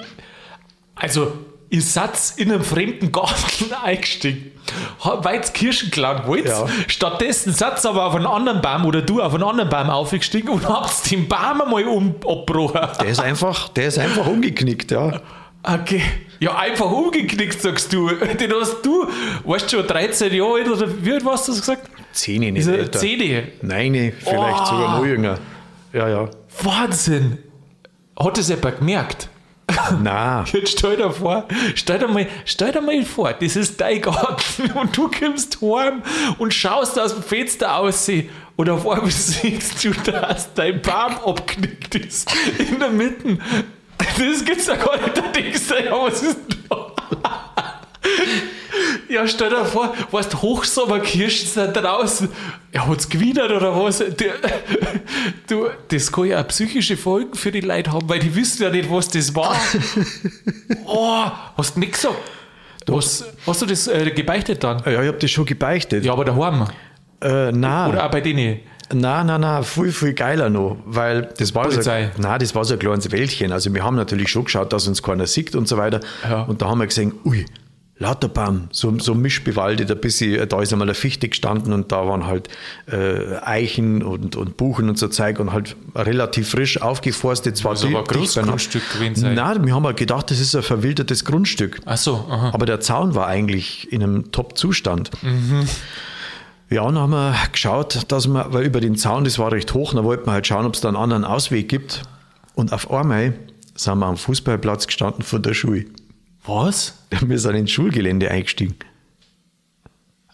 [0.95, 1.33] Also,
[1.71, 4.51] ihr seid in einem fremden Garten eingestiegen,
[5.03, 6.45] weil Kirschen klauen wollt.
[6.47, 6.67] Ja.
[6.87, 7.53] Stattdessen
[7.83, 11.09] ihr aber auf einen anderen Baum oder du auf einen anderen Baum aufgestiegen und habt
[11.09, 12.81] den Baum einmal um, abgebrochen.
[12.99, 15.21] Der ist einfach, der ist einfach umgeknickt, ja.
[15.63, 16.01] Okay.
[16.39, 18.09] Ja, einfach umgeknickt, sagst du.
[18.09, 19.07] Den hast du,
[19.45, 21.89] weißt du, schon 13 Jahre alt oder wie alt warst du das gesagt?
[22.13, 22.99] Zehn nicht er älter.
[22.99, 23.47] 10?
[23.61, 24.65] Nein, vielleicht Oh.
[24.65, 25.37] sogar noch jünger.
[25.93, 26.29] Ja, ja.
[26.63, 27.37] Wahnsinn.
[28.19, 29.29] Hat das jemand gemerkt?
[30.01, 34.01] Na, Jetzt stell dir vor, stell dir mal, stell dir mal vor, das ist dein
[34.01, 36.01] Garten und du kommst heim
[36.37, 38.09] und schaust aus dem Fenster aus
[38.55, 43.37] und auf einmal siehst du, dass dein Baum abknickt ist in der Mitte.
[43.97, 45.17] Das gibt's ja gar nicht.
[45.17, 46.91] Da denkst du, ja, was ist denn da?
[49.11, 52.29] Ja, stell dir vor, weißt Hochsommerkirschen sind draußen.
[52.73, 53.99] Ja, hat's gewidert oder was?
[53.99, 54.13] Du,
[55.47, 58.69] du, das kann ja auch psychische Folgen für die Leute haben, weil die wissen ja
[58.69, 59.55] nicht, was das war.
[60.85, 61.25] Oh,
[61.57, 62.15] hast du nicht gesagt?
[62.87, 64.81] Was, hast du das äh, gebeichtet dann?
[64.85, 66.05] ja, ich habe das schon gebeichtet.
[66.05, 66.67] Ja, aber daheim.
[67.21, 68.59] Äh, na, Oder auch bei denen.
[68.93, 72.11] na, na, na, viel, viel geiler noch, weil das war so, Polizei.
[72.17, 73.51] na, das war so ein kleines Wäldchen.
[73.51, 75.99] Also wir haben natürlich schon geschaut, dass uns keiner sieht und so weiter.
[76.27, 76.43] Ja.
[76.43, 77.45] Und da haben wir gesehen, ui,
[78.01, 82.07] lauter Baum, so, so mischbewaldet, ein bisschen, da ist einmal eine Fichte gestanden und da
[82.07, 82.49] waren halt
[82.91, 87.57] äh, Eichen und, und Buchen und so Zeug und halt relativ frisch aufgeforstet.
[87.57, 88.03] Zwar Muss aber.
[88.03, 89.35] Großgrundstück gewesen sein.
[89.35, 91.79] Nein, wir haben halt gedacht, das ist ein verwildertes Grundstück.
[91.85, 92.49] Ach so, aha.
[92.53, 95.11] Aber der Zaun war eigentlich in einem Top-Zustand.
[96.71, 99.75] Ja, und dann haben wir geschaut, dass wir, weil über den Zaun, das war recht
[99.75, 102.01] hoch, da wollten wir halt schauen, ob es da einen anderen Ausweg gibt.
[102.55, 103.35] Und auf einmal
[103.75, 105.85] sind wir am Fußballplatz gestanden von der Schule.
[106.43, 106.97] Was?
[107.09, 108.75] Wir sind ins Schulgelände eingestiegen.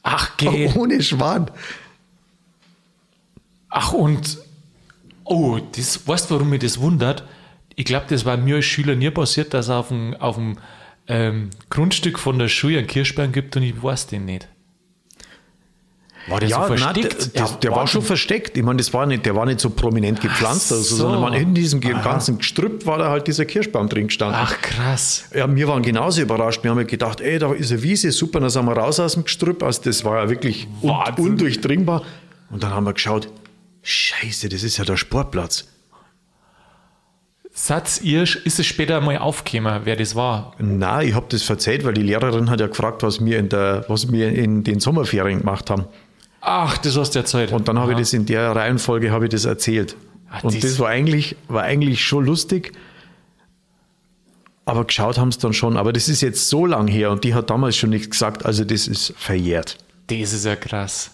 [0.03, 0.71] Ach, geh.
[0.75, 1.51] Ohne Schwan.
[3.69, 4.37] Ach, und.
[5.23, 7.27] Oh, das, weißt du, warum mich das wundert?
[7.75, 10.57] Ich glaube, das war mir als Schüler nie passiert, dass es auf dem, auf dem
[11.07, 14.47] ähm, Grundstück von der Schule einen Kirschbaum gibt und ich weiß den nicht.
[16.27, 17.35] War der so nein, versteckt?
[17.35, 17.93] der, der, der war Wahnsinn.
[17.93, 18.57] schon versteckt.
[18.57, 20.95] Ich meine, das war nicht, der war nicht so prominent gepflanzt, also, so.
[20.97, 24.39] sondern man, in diesem ganzen Gestrüpp war da halt dieser Kirschbaum drin gestanden.
[24.41, 25.25] Ach, krass.
[25.33, 26.63] Ja, wir waren genauso überrascht.
[26.63, 29.13] Wir haben ja gedacht, ey, da ist eine Wiese, super, dann sind wir raus aus
[29.13, 29.63] dem Gestrüpp.
[29.63, 32.03] Also das war ja wirklich un undurchdringbar.
[32.49, 33.29] Und dann haben wir geschaut,
[33.83, 35.67] scheiße, das ist ja der Sportplatz.
[37.53, 40.53] Satz ihr, ist es später mal aufgekommen, wer das war?
[40.59, 43.83] Na, ich habe das verzeiht, weil die Lehrerin hat ja gefragt, was wir in, der,
[43.87, 45.85] was wir in den Sommerferien gemacht haben.
[46.41, 47.51] Ach, das hast du erzählt.
[47.51, 49.95] Und dann habe ich das in der Reihenfolge habe ich das erzählt.
[50.29, 52.71] Ah, und das- das war eigentlich, war eigentlich schon lustig.
[54.65, 55.77] Aber geschaut haben es dann schon.
[55.77, 58.45] Aber das ist jetzt so lang her und die hat damals schon nichts gesagt.
[58.45, 59.77] Also das ist verjährt.
[60.07, 61.11] Das ist ja krass.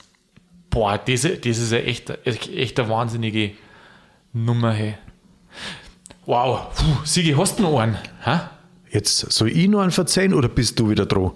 [0.70, 3.52] Boah, das, das ist ja echt, echt eine wahnsinnige
[4.34, 4.96] Nummer, hey.
[6.26, 7.98] Wow, Puh, Sigi, hast du noch einen?
[8.24, 8.40] Hä?
[8.90, 11.32] Jetzt soll ich nur einen verzeihen oder bist du wieder dran?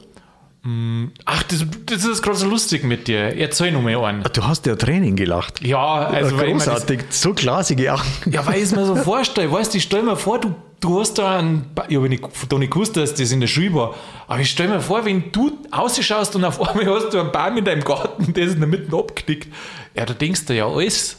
[1.25, 3.37] Ach, das, das ist gerade so lustig mit dir.
[3.37, 4.23] Erzähl noch mal einen.
[4.33, 5.63] Du hast ja Tränen gelacht.
[5.65, 8.03] Ja, also ich mir das, Großartig, so glasige Augen.
[8.25, 10.99] ja, weil ich es mir so vorstelle, weißt du, ich stell mir vor, du, du
[10.99, 13.95] hast da einen, ich habe nicht, da nicht gewusst, dass das in der Schule war,
[14.27, 17.57] aber ich stell mir vor, wenn du ausschaust und auf einmal hast du einen Baum
[17.57, 19.47] in deinem Garten, der ist in der Mitte abgeknickt,
[19.95, 21.17] ja, da denkst du ja alles.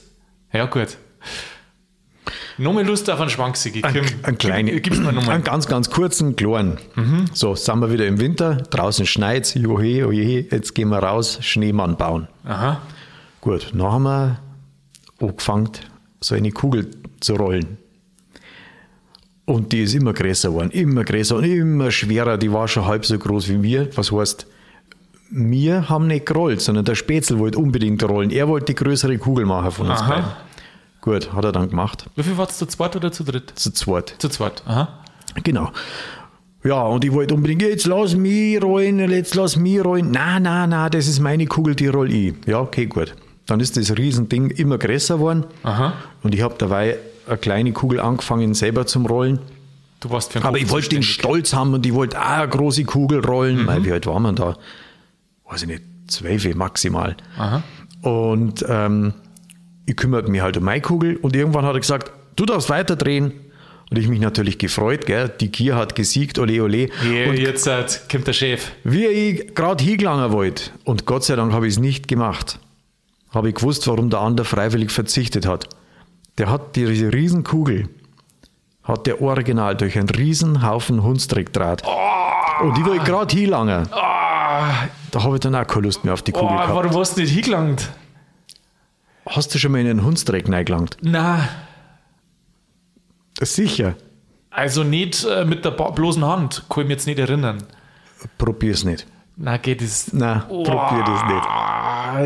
[0.52, 0.98] Ja, gut.
[2.58, 3.82] Nochmal Lust auf einen Schwank, Sigi.
[3.84, 5.36] Ein, ein kleiner, gib- Gib's mir nochmal.
[5.36, 6.78] einen ganz, ganz kurzen, kleinen.
[7.32, 11.96] So, sind wir wieder im Winter, draußen schneit johe, oje, jetzt gehen wir raus, Schneemann
[11.96, 12.26] bauen.
[12.44, 12.80] Aha.
[13.40, 14.38] Gut, dann haben wir
[15.20, 15.70] angefangen,
[16.20, 16.90] so eine Kugel
[17.20, 17.78] zu rollen.
[19.44, 22.36] Und die ist immer größer geworden, immer größer und immer schwerer.
[22.36, 23.88] Die war schon halb so groß wie wir.
[23.96, 24.46] Was heißt,
[25.30, 28.30] wir haben nicht gerollt, sondern der Spätzl wollte unbedingt rollen.
[28.30, 30.08] Er wollte die größere Kugel machen von uns Aha.
[30.10, 30.30] beiden.
[31.00, 32.06] Gut, hat er dann gemacht.
[32.16, 33.52] Wie viel war es zu zweit oder zu dritt?
[33.54, 34.14] Zu zweit.
[34.18, 34.62] Zu zweit.
[34.66, 34.88] Aha.
[35.44, 35.70] Genau.
[36.64, 40.10] Ja, und ich wollte unbedingt, jetzt lass mich rollen, jetzt lass mich rollen.
[40.10, 42.34] Na, na, na, das ist meine Kugel, die roll ich.
[42.46, 43.14] Ja, okay, gut.
[43.46, 45.44] Dann ist das Riesending immer größer geworden.
[45.62, 45.92] Aha.
[46.22, 49.38] Und ich habe dabei eine kleine Kugel angefangen, selber zum Rollen.
[50.00, 51.02] Du warst für den Aber ich wollte den.
[51.02, 53.62] Stolz haben und ich wollte auch eine große Kugel rollen.
[53.62, 53.66] Mhm.
[53.66, 54.56] Weil, wie alt war man da?
[55.48, 57.16] Weiß ich nicht, zwölf maximal.
[57.38, 57.62] Aha.
[58.02, 59.14] Und ähm,
[59.88, 63.32] ich kümmerte mich halt um meine Kugel und irgendwann hat er gesagt, du darfst weiterdrehen.
[63.90, 65.30] Und ich mich natürlich gefreut, gell?
[65.40, 66.88] die Gier hat gesiegt, ole ole.
[67.00, 68.70] Hier, Und jetzt äh, kommt der Chef.
[68.84, 72.58] wie ich gerade hingelangen wollte, und Gott sei Dank habe ich es nicht gemacht,
[73.32, 75.70] habe ich gewusst, warum der andere freiwillig verzichtet hat.
[76.36, 77.88] Der hat diese Riesenkugel,
[78.84, 81.82] hat der original durch einen riesen Haufen Hundstrickdraht.
[82.62, 83.88] Und ich wollte gerade hinlangen.
[83.90, 86.74] Da habe ich dann auch keine Lust mehr auf die Oh, Kugel gehabt.
[86.74, 87.88] warum hast du nicht hingelangt?
[89.28, 90.96] Hast du schon mal in einen Hundstreck reingelangt?
[91.02, 91.48] Na,
[93.40, 93.94] Sicher.
[94.50, 96.64] also nicht äh, mit der bloßen Hand.
[96.68, 97.62] Kann ich mich jetzt nicht erinnern.
[98.36, 99.06] Probier's nicht.
[99.36, 100.12] Na, geht es.
[100.12, 101.22] Nein, probier das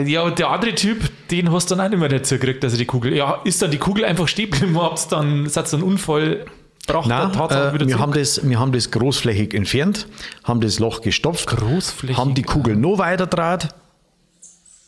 [0.01, 0.09] nicht.
[0.09, 2.73] Ja, und der andere Typ, den hast du dann auch nicht mehr dazu gekriegt, dass
[2.73, 3.15] er die Kugel.
[3.15, 6.47] Ja, ist dann die Kugel einfach stehen geblieben, habt's dann, seid einen Unfall
[6.87, 7.99] gebracht, Nein, äh, wir, zurück?
[7.99, 10.09] haben das, wir haben das großflächig entfernt,
[10.45, 13.75] haben das Loch gestopft, Großflächig, haben die Kugel noch weiter draht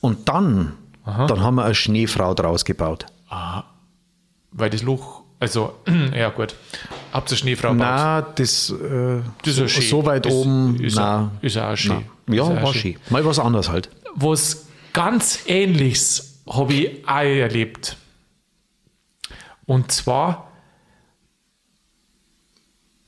[0.01, 0.73] und dann,
[1.05, 3.07] dann haben wir eine Schneefrau draus gebaut.
[4.53, 5.75] Weil das Loch, also,
[6.15, 6.55] ja gut.
[7.13, 7.87] Habt ihr Schneefrau gebaut?
[7.87, 12.05] Na, das, äh, Das ist so, so weit Ist- oben, ist auch- ist auch schön.
[12.27, 12.35] na.
[12.35, 12.97] Ja, war schön.
[13.11, 13.91] Mal was anderes halt.
[14.15, 17.97] Was ganz ähnliches habe ich auch erlebt.
[19.67, 20.49] Und zwar,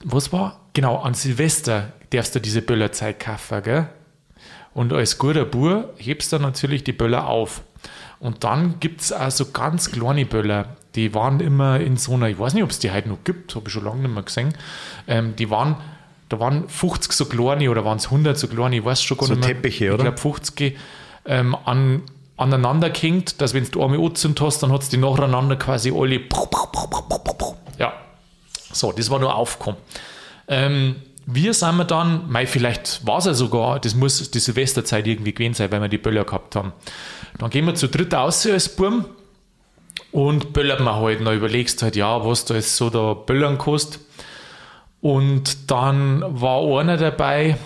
[0.05, 0.61] was war?
[0.73, 3.89] Genau, an Silvester darfst du diese Böllerzeit kaufen, gell?
[4.75, 7.63] Und als guter Bur hebst du natürlich die Böller auf.
[8.19, 10.77] Und dann gibt es auch so ganz kleine Böller.
[10.95, 13.55] Die waren immer in so einer, ich weiß nicht, ob es die heute noch gibt,
[13.55, 14.55] habe ich schon lange nicht mehr gesehen.
[15.07, 15.77] Ähm, die waren,
[16.29, 19.27] da waren 50 so kleine oder waren es 100 so kleine, ich weiß schon gar
[19.29, 19.55] So nicht mehr.
[19.55, 20.05] Teppiche, ich oder?
[20.05, 20.77] glaube 50
[21.27, 22.03] ähm, an,
[22.39, 26.21] aneinander gehängt, dass wenn du einmal angezündet hast, dann hat es die nacheinander quasi alle.
[27.79, 27.93] Ja,
[28.73, 29.79] so, das war nur aufgekommen.
[30.49, 35.07] Ähm, wir sind wir dann, mei, vielleicht war es ja sogar, das muss die Silvesterzeit
[35.07, 36.73] irgendwie gewesen sein, weil wir die Böller gehabt haben.
[37.39, 39.05] Dann gehen wir zu dritt aus als Burm
[40.13, 41.25] und böllern wir halt.
[41.25, 44.01] Dann überlegst halt, ja, was da jetzt so da böllern kostet.
[45.01, 47.59] Und dann war einer dabei,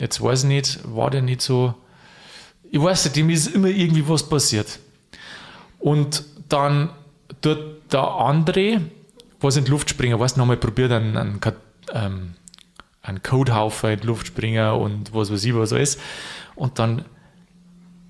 [0.00, 1.74] jetzt weiß ich nicht, war der nicht so,
[2.70, 4.78] ich weiß nicht, dem ist immer irgendwie was passiert.
[5.78, 6.90] Und dann
[7.42, 8.80] tut der andere,
[9.40, 11.40] was in die Luft springen, du, nochmal probiert, einen, einen,
[11.92, 12.34] ähm,
[13.02, 15.98] einen Codehaufen in die Luft springen und was weiß ich, was alles.
[16.54, 17.04] Und dann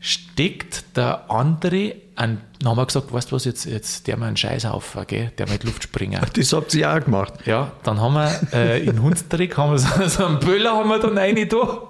[0.02, 4.26] steckt der andere an, dann haben wir gesagt, weißt du was, jetzt, jetzt der mal
[4.26, 6.20] einen Scheißhaufen, gell, der mal in die Luft springen.
[6.34, 7.34] Das habt ihr auch gemacht.
[7.46, 10.98] Ja, dann haben wir äh, in Hundstrick haben wir so, so einen Böller haben wir
[10.98, 11.82] dann rein da.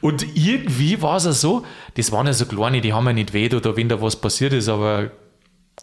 [0.00, 1.64] Und irgendwie war es ja so,
[1.94, 4.54] das waren ja so kleine, die haben ja nicht weh oder wenn da was passiert
[4.54, 5.10] ist, aber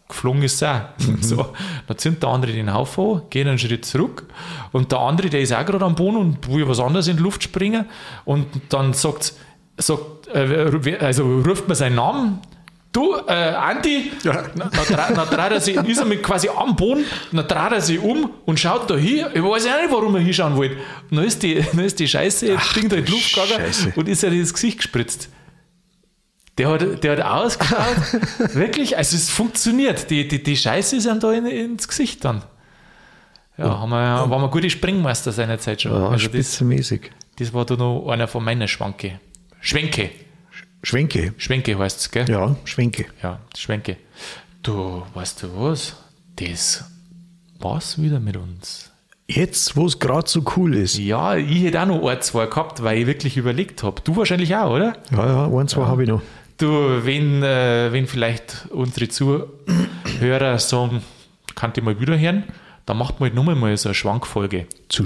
[0.10, 0.82] geflogen ist es auch.
[1.22, 1.54] So,
[1.88, 4.26] dann zündet der andere den Haufen an, geht einen Schritt zurück
[4.72, 7.24] und der andere, der ist auch gerade am Boden und will was anderes in die
[7.24, 7.86] Luft springen
[8.26, 9.34] und dann sagt,
[9.78, 12.40] sagt äh, also ruft man seinen Namen,
[12.92, 14.44] du, äh, Andi, Ja.
[14.54, 18.32] dann, dreht er sich, ist er mit quasi am Boden, dann dreht er sich um
[18.46, 19.26] und schaut da hin.
[19.34, 20.76] Ich weiß ja nicht, warum er hinschauen wollte.
[21.12, 23.94] Und dann ist die, dann ist die Scheiße, das Ding da in die Luft gegangen
[23.96, 25.30] und ist er ins Gesicht gespritzt.
[26.58, 27.98] Der hat, der hat ausgeschaut,
[28.54, 30.10] wirklich, also es funktioniert.
[30.10, 32.44] Die, die, die Scheiße ist ihm da in, ins Gesicht dann.
[33.58, 35.92] Ja, haben wir, waren wir gute Springmeister seinerzeit schon.
[35.92, 37.12] Ja, also das, spitzenmäßig.
[37.40, 39.20] das war da noch einer von meinen Schwanke.
[39.66, 40.12] Schwenke.
[40.84, 41.34] Schwenke.
[41.38, 42.30] Schwenke heißt es, gell?
[42.30, 43.08] Ja, Schwenke.
[43.24, 43.98] Ja, Schwenke.
[44.62, 45.96] Du, weißt du was?
[46.36, 46.84] Das
[47.60, 48.92] war's wieder mit uns.
[49.28, 51.00] Jetzt, wo es gerade so cool ist.
[51.00, 54.00] Ja, ich hätte auch noch ein, zwei gehabt, weil ich wirklich überlegt habe.
[54.04, 54.98] Du wahrscheinlich auch, oder?
[55.12, 56.22] Ja, ja, ein, zwei habe ich noch.
[56.60, 61.02] Du, wenn, äh, wenn vielleicht unsere Zuhörer sagen,
[61.56, 62.44] kann ich mal wieder hören,
[62.86, 64.68] dann macht man halt nochmal mal so eine Schwankfolge.
[64.90, 65.06] Zu,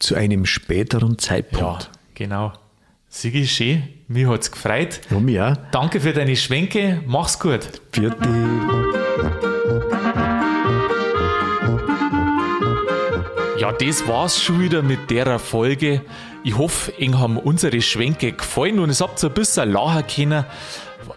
[0.00, 1.90] zu einem späteren Ja, Zeitpunkt.
[2.14, 2.52] genau.
[3.12, 3.82] Sigi, schön.
[4.06, 5.00] Mir hat's gefreut.
[5.10, 5.58] Ja, mir.
[5.72, 7.02] Danke für deine Schwenke.
[7.06, 7.82] Mach's gut.
[7.90, 8.28] Vierte.
[13.58, 16.02] Ja, das war's schon wieder mit der Folge.
[16.44, 20.44] Ich hoffe, Ihnen haben unsere Schwenke gefallen und es habt ihr ein bisschen lachen können.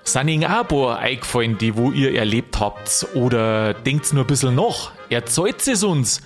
[0.03, 3.05] Sind Ihnen auch ein paar eingefallen, die wo ihr erlebt habt?
[3.13, 4.93] Oder denkt nur ein bisschen nach?
[5.11, 6.21] Erzählt es uns.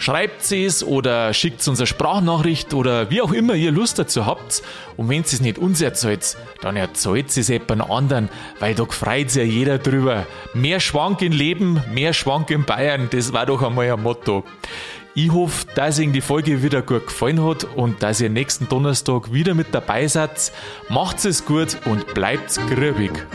[0.00, 4.62] Schreibt es oder schickt uns eine Sprachnachricht oder wie auch immer ihr Lust dazu habt.
[4.96, 8.28] Und wenn es nicht uns erzählt, dann erzählt es jemand anderen,
[8.60, 10.24] weil da freut sich ja jeder drüber.
[10.54, 14.44] Mehr Schwank im Leben, mehr Schwank in Bayern, das war doch einmal ein Motto.
[15.14, 19.32] Ich hoffe, dass Ihnen die Folge wieder gut gefallen hat und dass ihr nächsten Donnerstag
[19.32, 20.52] wieder mit dabei seid.
[20.88, 23.26] Macht's es gut und bleibt's grübig.